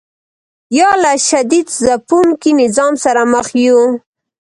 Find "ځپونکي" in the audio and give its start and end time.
1.81-2.51